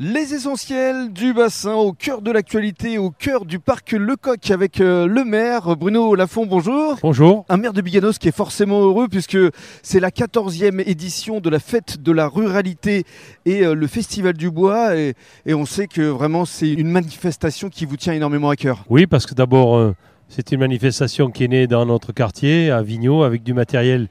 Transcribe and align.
Les 0.00 0.34
essentiels 0.34 1.12
du 1.12 1.32
bassin 1.32 1.74
au 1.74 1.92
cœur 1.92 2.20
de 2.20 2.32
l'actualité, 2.32 2.98
au 2.98 3.10
cœur 3.10 3.44
du 3.44 3.60
parc 3.60 3.92
Lecoq 3.92 4.50
avec 4.50 4.80
euh, 4.80 5.06
le 5.06 5.24
maire 5.24 5.76
Bruno 5.76 6.16
Lafont, 6.16 6.46
bonjour. 6.46 6.98
Bonjour. 7.00 7.44
Un 7.48 7.58
maire 7.58 7.72
de 7.72 7.80
Biganos 7.80 8.18
qui 8.18 8.26
est 8.26 8.36
forcément 8.36 8.80
heureux 8.80 9.06
puisque 9.06 9.38
c'est 9.84 10.00
la 10.00 10.10
14e 10.10 10.82
édition 10.84 11.38
de 11.38 11.48
la 11.48 11.60
fête 11.60 12.02
de 12.02 12.10
la 12.10 12.26
ruralité 12.26 13.04
et 13.46 13.64
euh, 13.64 13.76
le 13.76 13.86
festival 13.86 14.32
du 14.32 14.50
bois 14.50 14.96
et, 14.96 15.14
et 15.46 15.54
on 15.54 15.64
sait 15.64 15.86
que 15.86 16.02
vraiment 16.02 16.44
c'est 16.44 16.72
une 16.72 16.90
manifestation 16.90 17.68
qui 17.68 17.84
vous 17.84 17.96
tient 17.96 18.14
énormément 18.14 18.50
à 18.50 18.56
cœur. 18.56 18.84
Oui, 18.90 19.06
parce 19.06 19.26
que 19.26 19.34
d'abord, 19.34 19.76
euh, 19.76 19.94
c'est 20.28 20.50
une 20.50 20.58
manifestation 20.58 21.30
qui 21.30 21.44
est 21.44 21.48
née 21.48 21.66
dans 21.68 21.86
notre 21.86 22.10
quartier, 22.10 22.68
à 22.72 22.82
Vigneault, 22.82 23.22
avec 23.22 23.44
du 23.44 23.54
matériel 23.54 24.08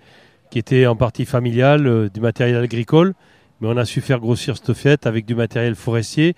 qui 0.50 0.60
était 0.60 0.86
en 0.86 0.96
partie 0.96 1.26
familial, 1.26 2.10
du 2.14 2.22
matériel 2.22 2.64
agricole. 2.64 3.16
Mais 3.64 3.70
on 3.70 3.78
a 3.78 3.86
su 3.86 4.02
faire 4.02 4.20
grossir 4.20 4.58
cette 4.58 4.74
fête 4.74 5.08
avec 5.08 5.26
du 5.26 5.36
matériel 5.36 5.76
forestier 5.76 6.36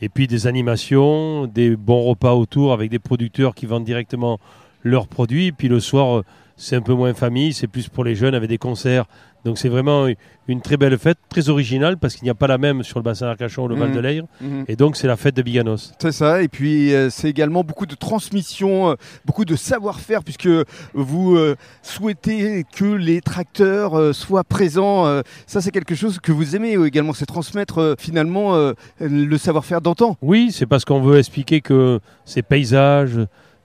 et 0.00 0.08
puis 0.08 0.28
des 0.28 0.46
animations, 0.46 1.48
des 1.48 1.74
bons 1.74 2.04
repas 2.04 2.34
autour 2.34 2.72
avec 2.72 2.88
des 2.88 3.00
producteurs 3.00 3.56
qui 3.56 3.66
vendent 3.66 3.82
directement 3.82 4.38
leurs 4.84 5.08
produits. 5.08 5.50
Puis 5.50 5.66
le 5.66 5.80
soir, 5.80 6.22
c'est 6.58 6.76
un 6.76 6.82
peu 6.82 6.92
moins 6.92 7.14
famille, 7.14 7.54
c'est 7.54 7.68
plus 7.68 7.88
pour 7.88 8.04
les 8.04 8.14
jeunes 8.14 8.34
avec 8.34 8.48
des 8.50 8.58
concerts. 8.58 9.06
Donc 9.44 9.56
c'est 9.56 9.68
vraiment 9.68 10.08
une 10.48 10.60
très 10.60 10.76
belle 10.76 10.98
fête, 10.98 11.16
très 11.28 11.48
originale 11.48 11.96
parce 11.96 12.16
qu'il 12.16 12.24
n'y 12.24 12.30
a 12.30 12.34
pas 12.34 12.48
la 12.48 12.58
même 12.58 12.82
sur 12.82 12.98
le 12.98 13.04
bassin 13.04 13.26
d'Arcachon 13.26 13.64
ou 13.64 13.68
le 13.68 13.76
Val 13.76 13.92
de 13.92 14.00
Leyre. 14.00 14.24
Mhm. 14.40 14.64
Et 14.66 14.74
donc 14.74 14.96
c'est 14.96 15.06
la 15.06 15.16
fête 15.16 15.36
de 15.36 15.42
Biganos. 15.42 15.92
C'est 16.00 16.12
ça, 16.12 16.42
et 16.42 16.48
puis 16.48 16.92
euh, 16.92 17.08
c'est 17.08 17.30
également 17.30 17.62
beaucoup 17.62 17.86
de 17.86 17.94
transmission, 17.94 18.90
euh, 18.90 18.94
beaucoup 19.24 19.44
de 19.44 19.54
savoir-faire, 19.54 20.24
puisque 20.24 20.48
vous 20.92 21.36
euh, 21.36 21.54
souhaitez 21.82 22.64
que 22.76 22.84
les 22.84 23.20
tracteurs 23.20 24.14
soient 24.14 24.44
présents. 24.44 25.22
ça, 25.46 25.60
c'est 25.60 25.70
quelque 25.70 25.94
chose 25.94 26.18
que 26.18 26.32
vous 26.32 26.56
aimez 26.56 26.72
également, 26.84 27.12
c'est 27.12 27.26
transmettre 27.26 27.94
finalement 27.98 28.72
le 29.00 29.38
savoir-faire 29.38 29.80
d'antan. 29.80 30.16
Oui, 30.20 30.50
c'est 30.52 30.66
parce 30.66 30.84
qu'on 30.84 31.00
veut 31.00 31.18
expliquer 31.18 31.60
que 31.60 32.00
ces 32.24 32.42
paysages, 32.42 33.18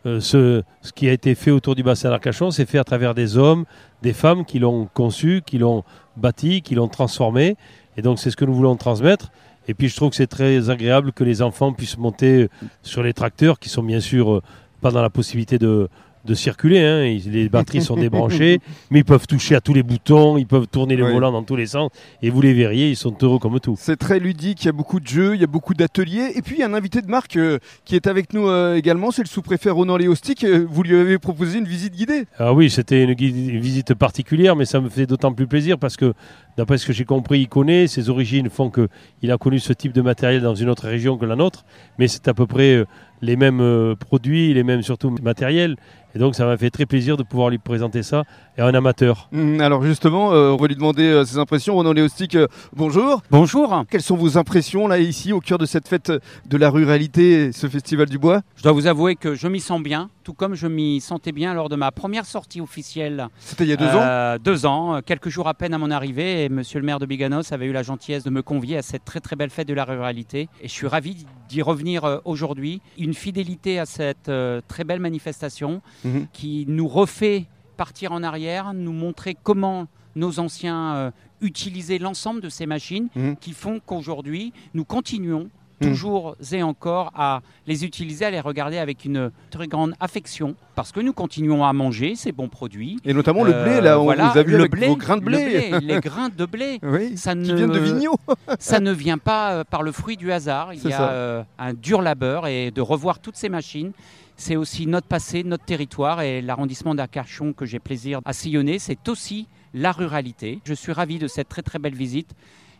euh, 0.05 0.19
ce, 0.19 0.63
ce 0.81 0.91
qui 0.91 1.07
a 1.07 1.13
été 1.13 1.35
fait 1.35 1.51
autour 1.51 1.75
du 1.75 1.83
bassin 1.83 2.09
d'Arcachon, 2.09 2.51
c'est 2.51 2.65
fait 2.65 2.77
à 2.77 2.83
travers 2.83 3.13
des 3.13 3.37
hommes, 3.37 3.65
des 4.01 4.13
femmes 4.13 4.45
qui 4.45 4.59
l'ont 4.59 4.87
conçu, 4.93 5.41
qui 5.45 5.57
l'ont 5.57 5.83
bâti, 6.17 6.61
qui 6.61 6.75
l'ont 6.75 6.89
transformé. 6.89 7.55
Et 7.97 8.01
donc 8.01 8.19
c'est 8.19 8.29
ce 8.29 8.35
que 8.35 8.45
nous 8.45 8.53
voulons 8.53 8.75
transmettre. 8.75 9.31
Et 9.67 9.73
puis 9.73 9.87
je 9.87 9.95
trouve 9.95 10.09
que 10.09 10.15
c'est 10.15 10.27
très 10.27 10.69
agréable 10.69 11.13
que 11.13 11.23
les 11.23 11.41
enfants 11.41 11.71
puissent 11.71 11.97
monter 11.97 12.49
sur 12.81 13.01
les 13.01 13.13
tracteurs, 13.13 13.59
qui 13.59 13.69
sont 13.69 13.83
bien 13.83 14.01
sûr 14.01 14.33
euh, 14.33 14.41
pas 14.81 14.91
dans 14.91 15.01
la 15.01 15.09
possibilité 15.09 15.57
de, 15.57 15.87
de 16.25 16.33
circuler. 16.33 16.79
hein. 16.79 17.05
Ils- 17.05 17.31
Les 17.31 17.49
batteries 17.49 17.81
sont 17.81 17.95
débranchées, 17.97 18.59
mais 18.91 18.99
ils 18.99 19.05
peuvent 19.05 19.27
toucher 19.27 19.55
à 19.55 19.61
tous 19.61 19.73
les 19.73 19.83
boutons, 19.83 20.37
ils 20.37 20.45
peuvent 20.47 20.67
tourner 20.67 20.95
les 20.95 21.03
Oui. 21.03 21.11
volants 21.11 21.31
dans 21.31 21.43
tous 21.43 21.55
les 21.55 21.65
sens. 21.65 21.89
Et 22.21 22.29
vous 22.29 22.41
les 22.41 22.53
verriez, 22.53 22.89
ils 22.89 22.95
sont 22.95 23.15
heureux 23.21 23.39
comme 23.39 23.59
tout. 23.59 23.75
C'est 23.77 23.97
très 23.97 24.19
ludique, 24.19 24.63
il 24.63 24.65
y 24.67 24.69
a 24.69 24.73
beaucoup 24.73 24.99
de 24.99 25.07
jeux, 25.07 25.35
il 25.35 25.41
y 25.41 25.43
a 25.43 25.47
beaucoup 25.47 25.73
d'ateliers. 25.73 26.31
Et 26.35 26.41
puis 26.41 26.55
il 26.55 26.59
y 26.59 26.63
a 26.63 26.67
un 26.67 26.73
invité 26.73 27.01
de 27.01 27.07
marque 27.07 27.35
euh, 27.37 27.59
qui 27.85 27.95
est 27.95 28.07
avec 28.07 28.33
nous 28.33 28.47
euh, 28.47 28.75
également, 28.75 29.11
c'est 29.11 29.23
le 29.23 29.27
sous-préfet 29.27 29.69
Ronan 29.69 29.97
Léostic. 29.97 30.43
Euh, 30.43 30.65
Vous 30.69 30.83
lui 30.83 30.95
avez 30.95 31.17
proposé 31.19 31.59
une 31.59 31.65
visite 31.67 31.93
guidée. 31.93 32.25
Ah 32.39 32.53
oui, 32.53 32.69
c'était 32.69 33.03
une, 33.03 33.09
une 33.11 33.59
visite 33.59 33.93
particulière, 33.93 34.55
mais 34.55 34.65
ça 34.65 34.79
me 34.79 34.89
fait 34.89 35.05
d'autant 35.05 35.33
plus 35.33 35.47
plaisir 35.47 35.77
parce 35.77 35.97
que, 35.97 36.13
d'après 36.57 36.77
ce 36.77 36.85
que 36.85 36.93
j'ai 36.93 37.05
compris, 37.05 37.41
il 37.41 37.47
connaît, 37.47 37.87
ses 37.87 38.09
origines 38.09 38.49
font 38.49 38.69
qu'il 38.71 39.31
a 39.31 39.37
connu 39.37 39.59
ce 39.59 39.73
type 39.73 39.91
de 39.93 40.01
matériel 40.01 40.41
dans 40.41 40.55
une 40.55 40.69
autre 40.69 40.87
région 40.87 41.17
que 41.17 41.25
la 41.25 41.35
nôtre, 41.35 41.65
mais 41.99 42.07
c'est 42.07 42.27
à 42.27 42.33
peu 42.33 42.45
près 42.47 42.75
euh, 42.75 42.85
les 43.23 43.37
mêmes 43.37 43.61
euh, 43.61 43.95
produits, 43.95 44.53
les 44.53 44.63
mêmes 44.63 44.83
surtout 44.83 45.15
matériels. 45.23 45.77
Et 46.15 46.19
donc 46.19 46.35
ça 46.35 46.45
m'a 46.45 46.57
fait 46.57 46.69
très 46.69 46.85
plaisir 46.85 47.17
de 47.17 47.23
pouvoir 47.23 47.49
lui 47.49 47.57
présenter 47.57 48.03
ça 48.03 48.23
et 48.57 48.61
un 48.61 48.73
amateur. 48.75 49.29
Hum, 49.33 49.59
Alors 49.61 49.83
justement, 49.83 50.31
euh, 50.33 50.51
on 50.51 50.57
va 50.57 50.67
lui 50.67 50.75
demander 50.75 51.03
euh, 51.05 51.25
ses 51.25 51.39
impressions. 51.39 51.73
Ronan 51.73 51.93
Léostic, 51.93 52.35
euh, 52.35 52.47
bonjour. 52.75 53.23
Bonjour, 53.31 53.83
Quelles 53.89 54.01
sont 54.03 54.15
vos 54.17 54.37
impressions 54.37 54.87
là 54.87 54.99
ici 54.99 55.33
au 55.33 55.39
cœur 55.39 55.57
de 55.57 55.65
cette 55.65 55.87
fête 55.87 56.11
de 56.45 56.57
la 56.57 56.69
ruralité, 56.69 57.51
ce 57.51 57.67
festival 57.67 58.09
du 58.09 58.19
bois? 58.19 58.41
Je 58.57 58.63
dois 58.63 58.73
vous 58.73 58.85
avouer 58.85 59.15
que 59.15 59.33
je 59.33 59.47
m'y 59.47 59.59
sens 59.59 59.81
bien, 59.81 60.09
tout 60.23 60.33
comme 60.33 60.55
je 60.55 60.67
m'y 60.67 61.01
sentais 61.01 61.31
bien 61.31 61.53
lors 61.53 61.69
de 61.69 61.75
ma 61.75 61.91
première 61.91 62.25
sortie 62.25 62.61
officielle. 62.61 63.27
C'était 63.39 63.65
il 63.65 63.69
y 63.69 63.73
a 63.73 63.75
deux 63.77 63.85
ans 63.87 64.01
Euh, 64.01 64.37
Deux 64.39 64.65
ans, 64.65 64.95
euh, 64.95 65.01
quelques 65.01 65.29
jours 65.29 65.47
à 65.47 65.53
peine 65.53 65.73
à 65.73 65.77
mon 65.77 65.91
arrivée, 65.91 66.45
et 66.45 66.49
monsieur 66.49 66.79
le 66.79 66.85
maire 66.85 66.99
de 66.99 67.05
Biganos 67.05 67.51
avait 67.51 67.65
eu 67.65 67.71
la 67.71 67.83
gentillesse 67.83 68.23
de 68.23 68.29
me 68.29 68.41
convier 68.41 68.77
à 68.77 68.81
cette 68.81 69.03
très 69.05 69.19
très 69.19 69.35
belle 69.35 69.49
fête 69.49 69.67
de 69.67 69.73
la 69.73 69.85
ruralité. 69.85 70.47
Et 70.61 70.67
je 70.67 70.73
suis 70.73 70.87
ravi 70.87 71.25
d'y 71.49 71.61
revenir 71.61 72.05
euh, 72.05 72.17
aujourd'hui. 72.25 72.81
Une 72.97 73.13
fidélité 73.13 73.79
à 73.79 73.85
cette 73.85 74.31
très 74.67 74.83
belle 74.83 74.99
manifestation 74.99 75.81
Mhm. 76.03 76.27
qui 76.33 76.65
nous 76.67 76.87
refait 76.87 77.45
partir 77.77 78.11
en 78.11 78.23
arrière, 78.23 78.73
nous 78.73 78.93
montrer 78.93 79.35
comment 79.41 79.87
nos 80.15 80.39
anciens 80.39 80.95
euh, 80.95 81.11
utilisaient 81.41 81.97
l'ensemble 81.97 82.39
de 82.41 82.49
ces 82.49 82.65
machines 82.65 83.09
Mhm. 83.15 83.35
qui 83.37 83.51
font 83.51 83.79
qu'aujourd'hui, 83.85 84.53
nous 84.73 84.85
continuons 84.85 85.49
Mhm. 85.83 85.89
toujours 85.91 86.35
et 86.51 86.63
encore 86.63 87.11
à 87.15 87.41
les 87.67 87.85
utiliser, 87.85 88.25
à 88.25 88.31
les 88.31 88.39
regarder 88.39 88.77
avec 88.77 89.05
une 89.05 89.31
très 89.51 89.67
grande 89.67 89.93
affection, 89.99 90.55
parce 90.75 90.91
que 90.91 90.99
nous 90.99 91.13
continuons 91.13 91.63
à 91.65 91.73
manger 91.73 92.15
ces 92.15 92.31
bons 92.31 92.47
produits. 92.49 92.97
Et 93.05 93.13
notamment 93.13 93.43
le 93.43 93.53
Euh, 93.53 93.63
blé, 93.63 93.81
là, 93.81 93.99
on 93.99 94.03
voilà, 94.03 94.29
vous 94.29 94.37
a 94.39 94.43
vu 94.43 94.51
le 94.53 94.59
avec 94.59 94.71
blé, 94.71 94.87
vos 94.87 94.95
grains 94.97 95.17
de 95.17 95.21
le 95.21 95.25
blé. 95.27 95.71
les 95.81 95.99
grains 95.99 96.29
de 96.29 96.45
blé. 96.45 96.79
Oui, 96.83 97.17
Ça 97.17 97.33
qui 97.33 97.39
ne, 97.51 97.55
viennent 97.55 97.71
de 97.71 97.79
Vigneault. 97.79 98.19
ça 98.59 98.79
ne 98.79 98.91
vient 98.91 99.17
pas 99.17 99.51
euh, 99.53 99.63
par 99.63 99.83
le 99.83 99.91
fruit 99.91 100.17
du 100.17 100.31
hasard. 100.31 100.73
Il 100.73 100.83
y 100.87 100.93
a 100.93 101.09
euh, 101.09 101.43
un 101.59 101.73
dur 101.73 102.01
labeur 102.01 102.47
et 102.47 102.71
de 102.71 102.81
revoir 102.81 103.19
toutes 103.19 103.35
ces 103.37 103.49
machines. 103.49 103.91
C'est 104.35 104.55
aussi 104.55 104.87
notre 104.87 105.07
passé, 105.07 105.43
notre 105.43 105.63
territoire 105.65 106.21
et 106.21 106.41
l'arrondissement 106.41 106.95
d'Arcachon 106.95 107.53
que 107.53 107.65
j'ai 107.65 107.79
plaisir 107.79 108.19
à 108.25 108.33
sillonner. 108.33 108.79
C'est 108.79 109.07
aussi 109.07 109.47
la 109.75 109.91
ruralité. 109.91 110.59
Je 110.65 110.73
suis 110.73 110.91
ravi 110.91 111.19
de 111.19 111.27
cette 111.27 111.49
très 111.49 111.61
très 111.61 111.79
belle 111.79 111.95
visite 111.95 112.31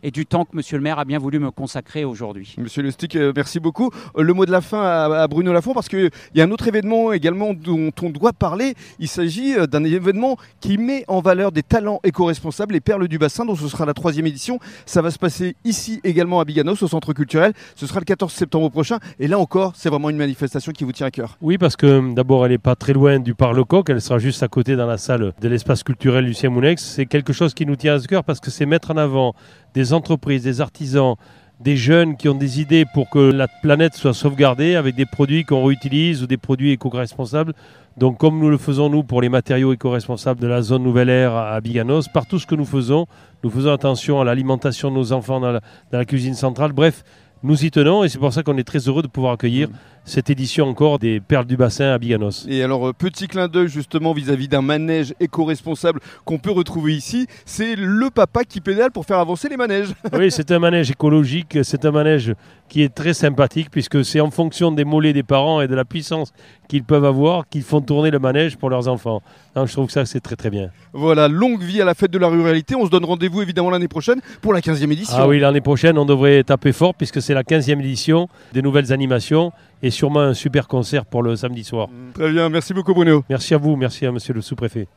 et 0.04 0.10
du 0.10 0.26
temps 0.26 0.44
que 0.44 0.54
Monsieur 0.54 0.76
le 0.76 0.82
maire 0.82 0.98
a 0.98 1.04
bien 1.04 1.18
voulu 1.18 1.40
me 1.40 1.50
consacrer 1.50 2.04
aujourd'hui. 2.04 2.54
Monsieur 2.58 2.82
Le 2.82 2.90
Stick, 2.90 3.16
euh, 3.16 3.32
merci 3.34 3.58
beaucoup. 3.58 3.90
Euh, 4.16 4.22
Le 4.22 4.34
mot 4.34 4.44
de 4.46 4.52
la 4.52 4.60
fin 4.60 4.82
à, 4.82 5.22
à 5.22 5.26
Bruno 5.28 5.52
Lafont, 5.52 5.72
parce 5.72 5.88
qu'il 5.88 6.10
y 6.34 6.40
a 6.40 6.44
un 6.44 6.50
autre 6.50 6.68
événement 6.68 7.12
également 7.12 7.54
dont 7.54 7.90
on 8.02 8.10
doit 8.10 8.34
parler. 8.34 8.74
Il 8.98 9.08
s'agit 9.08 9.54
euh, 9.54 9.66
d'un 9.66 9.82
événement 9.82 10.36
qui 10.60 10.76
met 10.76 11.04
en 11.08 11.20
valeur 11.20 11.50
des 11.52 11.62
talents 11.62 12.00
éco-responsables, 12.04 12.74
les 12.74 12.80
perles 12.80 13.08
du 13.08 13.18
bassin, 13.18 13.46
dont 13.46 13.56
ce 13.56 13.66
sera 13.66 13.86
la 13.86 13.94
troisième 13.94 14.26
édition. 14.26 14.58
Ça 14.84 15.00
va 15.00 15.10
se 15.10 15.18
passer 15.18 15.56
ici 15.64 16.00
également 16.04 16.38
à 16.38 16.44
Biganos, 16.44 16.82
au 16.82 16.88
centre 16.88 17.14
culturel. 17.14 17.54
Ce 17.74 17.86
sera 17.86 17.98
le 17.98 18.04
14 18.04 18.30
septembre 18.30 18.68
prochain. 18.70 18.98
Et 19.18 19.26
là 19.26 19.38
encore, 19.38 19.72
c'est 19.74 19.88
vraiment 19.88 20.10
une 20.10 20.18
manifestation 20.18 20.72
qui 20.72 20.84
vous 20.84 20.92
tient 20.92 21.06
à 21.06 21.10
cœur. 21.10 21.38
Oui, 21.40 21.56
parce 21.56 21.76
que 21.76 22.12
d'abord, 22.14 22.44
elle 22.44 22.52
n'est 22.52 22.58
pas 22.58 22.76
très 22.76 22.92
loin 22.92 23.18
du 23.18 23.34
Parlecoq, 23.34 23.88
elle 23.88 24.02
sera 24.02 24.18
juste 24.18 24.42
à 24.42 24.48
côté 24.48 24.76
dans 24.76 24.86
la 24.86 24.98
salle 24.98 25.32
de 25.40 25.48
l'espace 25.48 25.82
culturel 25.82 26.26
Lucien 26.26 26.50
Mounex. 26.50 26.82
C'est 26.82 27.06
quelque 27.06 27.32
chose 27.32 27.54
qui 27.54 27.64
nous 27.64 27.76
tient 27.76 27.96
à 27.96 28.00
cœur 28.00 28.22
parce 28.22 28.40
que 28.40 28.50
c'est 28.50 28.66
mettre 28.66 28.90
en 28.90 28.98
avant 28.98 29.34
des 29.74 29.92
entreprises, 29.92 30.42
des 30.42 30.60
artisans, 30.60 31.16
des 31.60 31.76
jeunes 31.76 32.16
qui 32.16 32.28
ont 32.28 32.34
des 32.34 32.60
idées 32.60 32.84
pour 32.94 33.08
que 33.10 33.18
la 33.18 33.48
planète 33.62 33.94
soit 33.94 34.14
sauvegardée 34.14 34.74
avec 34.74 34.94
des 34.94 35.06
produits 35.06 35.44
qu'on 35.44 35.64
réutilise 35.64 36.22
ou 36.22 36.26
des 36.26 36.36
produits 36.36 36.72
éco-responsables. 36.72 37.54
Donc 37.96 38.18
comme 38.18 38.38
nous 38.40 38.50
le 38.50 38.58
faisons 38.58 38.88
nous 38.88 39.04
pour 39.04 39.20
les 39.20 39.28
matériaux 39.28 39.72
éco-responsables 39.72 40.40
de 40.40 40.48
la 40.48 40.62
zone 40.62 40.82
Nouvelle 40.82 41.10
Aire 41.10 41.36
à 41.36 41.60
Biganos, 41.60 42.08
par 42.12 42.26
tout 42.26 42.38
ce 42.38 42.46
que 42.46 42.54
nous 42.54 42.64
faisons, 42.64 43.06
nous 43.44 43.50
faisons 43.50 43.72
attention 43.72 44.20
à 44.20 44.24
l'alimentation 44.24 44.90
de 44.90 44.96
nos 44.96 45.12
enfants 45.12 45.38
dans 45.38 45.52
la, 45.52 45.60
dans 45.92 45.98
la 45.98 46.04
cuisine 46.04 46.34
centrale. 46.34 46.72
Bref, 46.72 47.04
nous 47.44 47.64
y 47.64 47.70
tenons 47.70 48.02
et 48.02 48.08
c'est 48.08 48.18
pour 48.18 48.32
ça 48.32 48.42
qu'on 48.42 48.56
est 48.56 48.64
très 48.64 48.88
heureux 48.88 49.02
de 49.02 49.06
pouvoir 49.06 49.34
accueillir 49.34 49.68
cette 50.04 50.30
édition 50.30 50.68
encore 50.68 50.98
des 50.98 51.20
Perles 51.20 51.46
du 51.46 51.56
Bassin 51.56 51.92
à 51.92 51.98
Biganos. 51.98 52.46
Et 52.48 52.62
alors, 52.62 52.88
euh, 52.88 52.92
petit 52.92 53.26
clin 53.26 53.48
d'œil 53.48 53.68
justement 53.68 54.12
vis-à-vis 54.12 54.48
d'un 54.48 54.62
manège 54.62 55.14
éco-responsable 55.20 56.00
qu'on 56.24 56.38
peut 56.38 56.50
retrouver 56.50 56.94
ici, 56.94 57.26
c'est 57.46 57.74
le 57.74 58.10
papa 58.10 58.44
qui 58.44 58.60
pédale 58.60 58.90
pour 58.90 59.06
faire 59.06 59.18
avancer 59.18 59.48
les 59.48 59.56
manèges. 59.56 59.88
Oui, 60.12 60.30
c'est 60.30 60.52
un 60.52 60.58
manège 60.58 60.90
écologique, 60.90 61.58
c'est 61.62 61.84
un 61.84 61.90
manège 61.90 62.34
qui 62.68 62.82
est 62.82 62.94
très 62.94 63.14
sympathique 63.14 63.68
puisque 63.70 64.04
c'est 64.04 64.20
en 64.20 64.30
fonction 64.30 64.70
des 64.70 64.84
mollets 64.84 65.12
des 65.12 65.22
parents 65.22 65.60
et 65.60 65.66
de 65.66 65.74
la 65.74 65.84
puissance 65.84 66.32
qu'ils 66.68 66.84
peuvent 66.84 67.04
avoir 67.04 67.48
qu'ils 67.48 67.62
font 67.62 67.80
tourner 67.80 68.10
le 68.10 68.18
manège 68.18 68.56
pour 68.56 68.70
leurs 68.70 68.88
enfants. 68.88 69.22
Donc, 69.54 69.66
je 69.68 69.72
trouve 69.72 69.86
que 69.86 69.92
ça 69.92 70.06
c'est 70.06 70.20
très 70.20 70.36
très 70.36 70.50
bien. 70.50 70.70
Voilà, 70.92 71.28
longue 71.28 71.62
vie 71.62 71.80
à 71.82 71.84
la 71.84 71.94
fête 71.94 72.10
de 72.10 72.18
la 72.18 72.28
ruralité. 72.28 72.74
On 72.74 72.84
se 72.86 72.90
donne 72.90 73.04
rendez-vous 73.04 73.42
évidemment 73.42 73.70
l'année 73.70 73.88
prochaine 73.88 74.20
pour 74.40 74.52
la 74.52 74.60
15e 74.60 74.90
édition. 74.92 75.16
Ah 75.18 75.26
oui, 75.26 75.40
l'année 75.40 75.60
prochaine 75.60 75.98
on 75.98 76.04
devrait 76.04 76.44
taper 76.44 76.72
fort 76.72 76.94
puisque 76.94 77.20
c'est 77.20 77.34
la 77.34 77.42
15e 77.42 77.80
édition 77.80 78.28
des 78.52 78.62
nouvelles 78.62 78.92
animations 78.92 79.52
et 79.84 79.90
sûrement 79.90 80.20
un 80.20 80.34
super 80.34 80.66
concert 80.66 81.04
pour 81.04 81.22
le 81.22 81.36
samedi 81.36 81.62
soir. 81.62 81.88
Très 82.14 82.32
bien, 82.32 82.48
merci 82.48 82.72
beaucoup 82.72 82.94
Bruno. 82.94 83.22
Merci 83.28 83.52
à 83.52 83.58
vous, 83.58 83.76
merci 83.76 84.06
à 84.06 84.12
monsieur 84.12 84.32
le 84.32 84.40
sous-préfet. 84.40 84.88